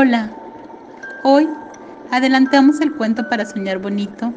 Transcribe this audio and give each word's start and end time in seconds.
Hola, 0.00 0.30
hoy 1.24 1.48
adelantamos 2.12 2.80
el 2.80 2.94
cuento 2.94 3.28
para 3.28 3.44
soñar 3.44 3.78
bonito 3.78 4.32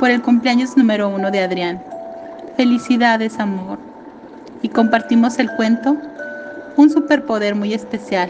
por 0.00 0.10
el 0.10 0.20
cumpleaños 0.20 0.76
número 0.76 1.08
uno 1.08 1.30
de 1.30 1.40
Adrián. 1.40 1.80
Felicidades, 2.56 3.38
amor. 3.38 3.78
Y 4.60 4.70
compartimos 4.70 5.38
el 5.38 5.52
cuento 5.52 5.96
Un 6.76 6.90
superpoder 6.90 7.54
muy 7.54 7.74
especial. 7.74 8.28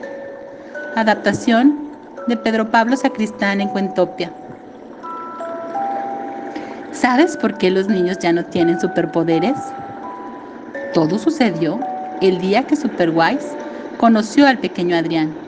Adaptación 0.94 1.88
de 2.28 2.36
Pedro 2.36 2.70
Pablo 2.70 2.98
Sacristán 2.98 3.62
en 3.62 3.68
Cuentopia. 3.68 4.30
¿Sabes 6.92 7.38
por 7.38 7.56
qué 7.56 7.70
los 7.70 7.88
niños 7.88 8.18
ya 8.18 8.34
no 8.34 8.44
tienen 8.44 8.78
superpoderes? 8.78 9.56
Todo 10.92 11.18
sucedió 11.18 11.80
el 12.20 12.38
día 12.42 12.64
que 12.64 12.76
Superwise 12.76 13.56
conoció 13.96 14.46
al 14.46 14.58
pequeño 14.58 14.98
Adrián. 14.98 15.43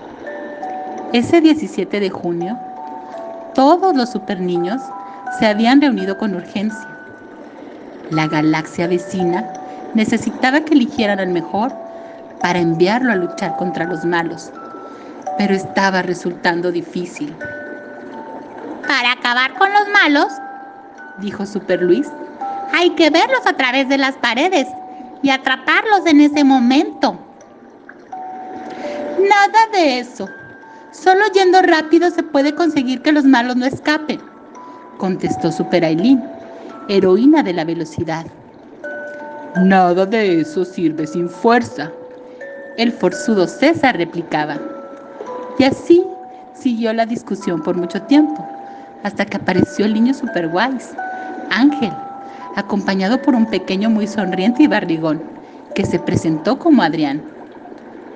Ese 1.12 1.41
17 1.41 2.01
de 2.01 2.10
junio, 2.10 2.59
todos 3.55 3.95
los 3.95 4.10
superniños 4.10 4.83
se 5.38 5.47
habían 5.47 5.80
reunido 5.80 6.19
con 6.19 6.34
urgencia. 6.34 6.88
La 8.10 8.27
galaxia 8.27 8.88
vecina 8.88 9.52
necesitaba 9.95 10.61
que 10.61 10.74
eligieran 10.74 11.20
al 11.20 11.28
mejor 11.28 11.73
para 12.41 12.59
enviarlo 12.59 13.12
a 13.12 13.16
luchar 13.16 13.56
contra 13.56 13.84
los 13.87 14.05
malos, 14.05 14.50
pero 15.38 15.55
estaba 15.55 16.02
resultando 16.02 16.73
difícil. 16.73 17.34
Para 18.86 19.12
acabar 19.12 19.55
con 19.55 19.73
los 19.73 19.88
malos, 19.88 20.27
dijo 21.19 21.47
Super 21.47 21.83
Luis, 21.83 22.09
hay 22.75 22.91
que 22.91 23.11
verlos 23.11 23.47
a 23.47 23.52
través 23.52 23.88
de 23.88 23.98
las 23.98 24.16
paredes 24.16 24.66
y 25.23 25.30
atraparlos 25.30 26.05
en 26.06 26.20
ese 26.20 26.42
momento. 26.45 27.16
Nada 29.19 29.66
de 29.73 30.00
eso, 30.00 30.28
Solo 31.02 31.27
yendo 31.34 31.60
rápido 31.60 32.10
se 32.10 32.23
puede 32.23 32.55
conseguir 32.55 33.02
que 33.02 33.12
los 33.12 33.24
malos 33.24 33.56
no 33.56 33.66
escapen, 33.66 34.19
contestó 34.97 35.52
Super 35.52 35.84
Aileen, 35.84 36.25
heroína 36.89 37.42
de 37.42 37.52
la 37.52 37.64
velocidad. 37.64 38.25
Nada 39.56 40.06
de 40.06 40.41
eso 40.41 40.64
sirve 40.64 41.06
sin 41.06 41.28
fuerza, 41.28 41.92
el 42.78 42.92
forzudo 42.92 43.47
César 43.47 43.98
replicaba. 43.98 44.58
Y 45.58 45.64
así 45.64 46.02
siguió 46.55 46.94
la 46.94 47.05
discusión 47.05 47.62
por 47.62 47.77
mucho 47.77 48.00
tiempo, 48.02 48.47
hasta 49.02 49.27
que 49.27 49.36
apareció 49.36 49.84
el 49.84 49.92
niño 49.92 50.14
Superwise, 50.14 50.97
Ángel, 51.50 51.92
acompañado 52.56 53.20
por 53.20 53.34
un 53.34 53.44
pequeño 53.47 53.91
muy 53.91 54.06
sonriente 54.06 54.62
y 54.62 54.67
barrigón, 54.67 55.22
que 55.74 55.84
se 55.84 55.98
presentó 55.98 56.58
como 56.58 56.83
Adrián. 56.83 57.22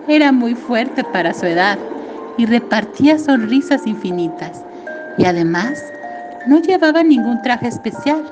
Era 0.08 0.32
muy 0.32 0.54
fuerte 0.54 1.04
para 1.04 1.34
su 1.34 1.44
edad 1.44 1.78
y 2.40 2.46
repartía 2.46 3.18
sonrisas 3.18 3.86
infinitas. 3.86 4.64
Y 5.18 5.26
además, 5.26 5.84
no 6.46 6.62
llevaba 6.62 7.02
ningún 7.02 7.42
traje 7.42 7.68
especial. 7.68 8.24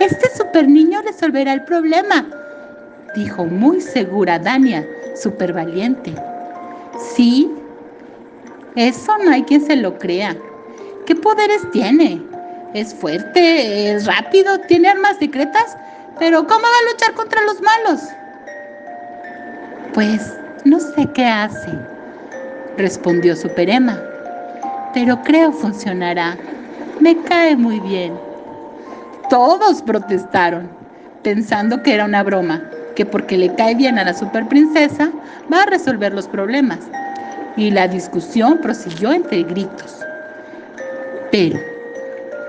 Este 0.00 0.34
super 0.34 0.66
niño 0.66 1.02
resolverá 1.02 1.52
el 1.52 1.64
problema, 1.64 2.26
dijo 3.14 3.44
muy 3.44 3.82
segura 3.82 4.38
Dania, 4.38 4.86
super 5.14 5.52
valiente. 5.52 6.14
Sí, 7.14 7.50
eso 8.76 9.12
no 9.22 9.30
hay 9.30 9.42
quien 9.42 9.60
se 9.60 9.76
lo 9.76 9.98
crea. 9.98 10.34
¿Qué 11.04 11.14
poderes 11.14 11.70
tiene? 11.72 12.22
Es 12.72 12.94
fuerte, 12.94 13.92
es 13.92 14.06
rápido, 14.06 14.58
tiene 14.60 14.88
armas 14.88 15.18
secretas, 15.18 15.76
pero 16.18 16.46
¿cómo 16.46 16.62
va 16.62 16.68
a 16.68 16.92
luchar 16.92 17.12
contra 17.14 17.42
los 17.42 17.60
malos? 17.60 18.00
Pues 19.92 20.38
no 20.64 20.80
sé 20.80 21.06
qué 21.14 21.26
hace, 21.26 21.72
respondió 22.76 23.34
Superema. 23.36 24.00
Pero 24.94 25.22
creo 25.22 25.52
funcionará. 25.52 26.36
Me 27.00 27.16
cae 27.22 27.56
muy 27.56 27.80
bien. 27.80 28.14
Todos 29.28 29.82
protestaron, 29.82 30.68
pensando 31.22 31.82
que 31.82 31.94
era 31.94 32.04
una 32.04 32.22
broma, 32.22 32.62
que 32.94 33.04
porque 33.04 33.36
le 33.36 33.54
cae 33.54 33.74
bien 33.74 33.98
a 33.98 34.04
la 34.04 34.14
superprincesa 34.14 35.10
va 35.52 35.62
a 35.62 35.66
resolver 35.66 36.14
los 36.14 36.28
problemas. 36.28 36.78
Y 37.56 37.70
la 37.70 37.88
discusión 37.88 38.58
prosiguió 38.62 39.12
entre 39.12 39.42
gritos. 39.42 40.00
Pero 41.30 41.58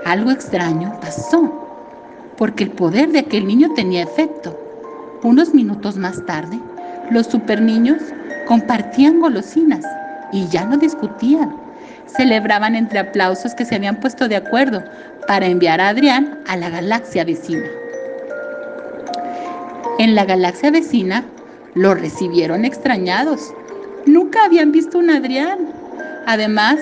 algo 0.04 0.30
extraño 0.30 0.98
pasó, 1.00 1.68
porque 2.36 2.64
el 2.64 2.70
poder 2.70 3.10
de 3.10 3.20
aquel 3.20 3.46
niño 3.46 3.72
tenía 3.74 4.02
efecto. 4.02 4.58
Unos 5.22 5.52
minutos 5.52 5.96
más 5.96 6.24
tarde, 6.26 6.58
los 7.10 7.26
superniños 7.26 8.00
compartían 8.46 9.20
golosinas 9.20 9.84
y 10.32 10.46
ya 10.48 10.64
no 10.64 10.76
discutían. 10.76 11.54
Celebraban 12.06 12.74
entre 12.74 12.98
aplausos 12.98 13.54
que 13.54 13.64
se 13.64 13.74
habían 13.74 14.00
puesto 14.00 14.28
de 14.28 14.36
acuerdo 14.36 14.82
para 15.26 15.46
enviar 15.46 15.80
a 15.80 15.88
Adrián 15.88 16.38
a 16.46 16.56
la 16.56 16.70
galaxia 16.70 17.24
vecina. 17.24 17.66
En 19.98 20.14
la 20.14 20.24
galaxia 20.24 20.70
vecina 20.70 21.24
lo 21.74 21.94
recibieron 21.94 22.64
extrañados. 22.64 23.52
Nunca 24.06 24.44
habían 24.44 24.72
visto 24.72 24.98
un 24.98 25.10
Adrián. 25.10 25.58
Además, 26.26 26.78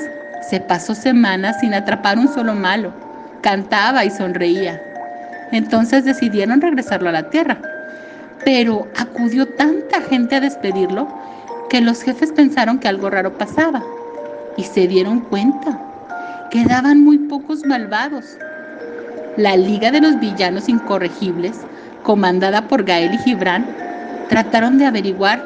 se 0.49 0.61
pasó 0.61 0.95
semanas 0.95 1.57
sin 1.61 1.75
atrapar 1.75 2.19
un 2.19 2.29
solo 2.29 2.55
malo. 2.55 2.93
Cantaba 3.43 4.05
y 4.05 4.11
sonreía. 4.11 4.81
Entonces 5.51 6.05
decidieron 6.05 6.61
regresarlo 6.61 7.09
a 7.09 7.13
la 7.13 7.31
Tierra. 7.31 7.59
Pero 8.45 8.87
acudió 8.97 9.47
tanta 9.47 10.01
gente 10.03 10.37
a 10.37 10.41
despedirlo 10.41 11.09
que 11.69 11.81
los 11.81 12.03
jefes 12.03 12.33
pensaron 12.33 12.79
que 12.79 12.89
algo 12.89 13.11
raro 13.11 13.37
pasaba 13.37 13.83
y 14.57 14.65
se 14.65 14.87
dieron 14.87 15.21
cuenta. 15.21 15.81
Quedaban 16.51 17.03
muy 17.03 17.19
pocos 17.19 17.65
malvados. 17.67 18.37
La 19.37 19.57
Liga 19.57 19.91
de 19.91 20.01
los 20.01 20.19
Villanos 20.19 20.69
Incorregibles, 20.69 21.57
comandada 22.03 22.69
por 22.69 22.85
Gael 22.85 23.15
y 23.15 23.19
Gibran, 23.19 23.67
trataron 24.29 24.79
de 24.79 24.87
averiguar 24.87 25.43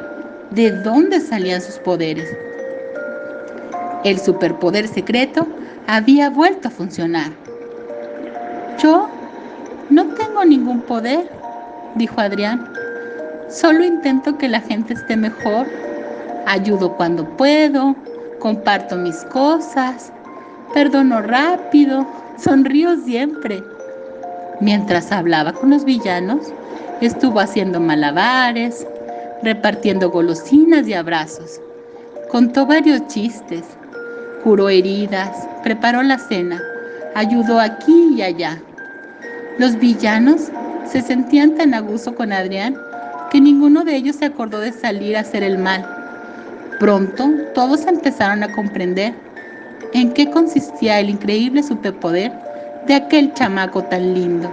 de 0.51 0.71
dónde 0.71 1.19
salían 1.19 1.61
sus 1.61 1.75
poderes. 1.79 2.29
El 4.03 4.19
superpoder 4.19 4.87
secreto 4.87 5.47
había 5.87 6.29
vuelto 6.29 6.67
a 6.67 6.71
funcionar. 6.71 7.31
Yo 8.81 9.09
no 9.89 10.05
tengo 10.15 10.45
ningún 10.45 10.81
poder, 10.81 11.29
dijo 11.95 12.19
Adrián. 12.19 12.71
Solo 13.49 13.83
intento 13.83 14.37
que 14.37 14.47
la 14.47 14.61
gente 14.61 14.93
esté 14.93 15.17
mejor 15.17 15.67
Ayudo 16.45 16.95
cuando 16.97 17.25
puedo, 17.37 17.95
comparto 18.39 18.95
mis 18.95 19.15
cosas, 19.25 20.11
perdono 20.73 21.21
rápido, 21.21 22.05
sonrío 22.37 22.97
siempre. 22.97 23.63
Mientras 24.59 25.11
hablaba 25.11 25.53
con 25.53 25.69
los 25.69 25.85
villanos, 25.85 26.51
estuvo 26.99 27.39
haciendo 27.39 27.79
malabares, 27.79 28.85
repartiendo 29.43 30.09
golosinas 30.09 30.87
y 30.87 30.93
abrazos. 30.93 31.61
Contó 32.29 32.65
varios 32.65 33.07
chistes, 33.07 33.63
curó 34.43 34.69
heridas, 34.69 35.47
preparó 35.63 36.01
la 36.03 36.17
cena, 36.17 36.61
ayudó 37.15 37.59
aquí 37.59 38.15
y 38.15 38.21
allá. 38.23 38.61
Los 39.57 39.77
villanos 39.77 40.51
se 40.85 41.01
sentían 41.01 41.55
tan 41.55 41.73
a 41.73 41.79
gusto 41.81 42.15
con 42.15 42.33
Adrián 42.33 42.75
que 43.29 43.39
ninguno 43.39 43.83
de 43.83 43.95
ellos 43.95 44.17
se 44.17 44.25
acordó 44.25 44.59
de 44.59 44.71
salir 44.71 45.15
a 45.15 45.21
hacer 45.21 45.43
el 45.43 45.57
mal 45.57 46.00
Pronto 46.81 47.29
todos 47.53 47.85
empezaron 47.85 48.41
a 48.41 48.51
comprender 48.53 49.13
en 49.93 50.11
qué 50.13 50.31
consistía 50.31 50.99
el 50.99 51.11
increíble 51.11 51.61
superpoder 51.61 52.31
de 52.87 52.95
aquel 52.95 53.35
chamaco 53.35 53.83
tan 53.83 54.15
lindo. 54.15 54.49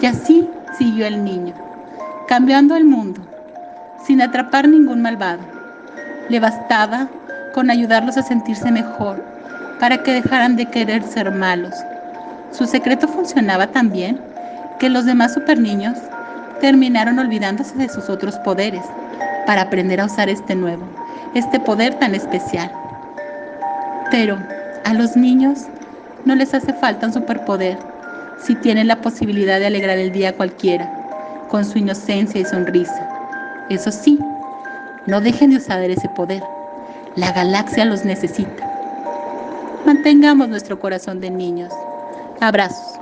Y 0.00 0.06
así 0.06 0.50
siguió 0.76 1.06
el 1.06 1.22
niño, 1.22 1.54
cambiando 2.26 2.74
el 2.74 2.84
mundo, 2.84 3.20
sin 4.04 4.20
atrapar 4.20 4.66
ningún 4.66 5.00
malvado. 5.00 5.44
Le 6.28 6.40
bastaba 6.40 7.08
con 7.54 7.70
ayudarlos 7.70 8.16
a 8.16 8.24
sentirse 8.24 8.72
mejor, 8.72 9.22
para 9.78 10.02
que 10.02 10.12
dejaran 10.12 10.56
de 10.56 10.66
querer 10.66 11.04
ser 11.04 11.30
malos. 11.30 11.76
Su 12.50 12.66
secreto 12.66 13.06
funcionaba 13.06 13.68
tan 13.68 13.92
bien 13.92 14.20
que 14.80 14.88
los 14.88 15.04
demás 15.04 15.34
superniños 15.34 15.98
terminaron 16.60 17.20
olvidándose 17.20 17.76
de 17.76 17.88
sus 17.88 18.10
otros 18.10 18.36
poderes 18.40 18.82
para 19.46 19.62
aprender 19.62 20.00
a 20.00 20.06
usar 20.06 20.28
este 20.28 20.56
nuevo, 20.56 20.95
este 21.38 21.60
poder 21.60 21.94
tan 21.98 22.14
especial. 22.14 22.72
Pero 24.10 24.38
a 24.84 24.94
los 24.94 25.16
niños 25.16 25.66
no 26.24 26.34
les 26.34 26.54
hace 26.54 26.72
falta 26.72 27.06
un 27.06 27.12
superpoder 27.12 27.78
si 28.42 28.54
tienen 28.56 28.88
la 28.88 29.00
posibilidad 29.00 29.60
de 29.60 29.66
alegrar 29.66 29.98
el 29.98 30.12
día 30.12 30.30
a 30.30 30.32
cualquiera, 30.32 30.90
con 31.50 31.64
su 31.64 31.78
inocencia 31.78 32.40
y 32.40 32.44
sonrisa. 32.44 33.08
Eso 33.68 33.90
sí, 33.90 34.18
no 35.06 35.20
dejen 35.20 35.50
de 35.50 35.56
usar 35.56 35.82
ese 35.82 36.08
poder. 36.10 36.42
La 37.16 37.32
galaxia 37.32 37.84
los 37.84 38.04
necesita. 38.04 38.64
Mantengamos 39.84 40.48
nuestro 40.48 40.80
corazón 40.80 41.20
de 41.20 41.30
niños. 41.30 41.72
Abrazos. 42.40 42.95